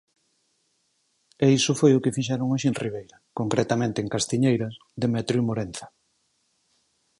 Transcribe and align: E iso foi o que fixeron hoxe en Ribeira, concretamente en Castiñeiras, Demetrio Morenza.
E 1.45 1.47
iso 1.59 1.73
foi 1.79 1.91
o 1.93 2.01
que 2.03 2.15
fixeron 2.17 2.51
hoxe 2.53 2.67
en 2.71 2.79
Ribeira, 2.85 3.17
concretamente 3.39 4.01
en 4.03 4.07
Castiñeiras, 4.13 4.73
Demetrio 5.03 5.41
Morenza. 5.47 5.87